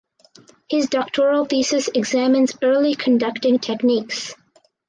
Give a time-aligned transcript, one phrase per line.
[0.67, 4.33] His doctoral thesis examines early conducting techniques.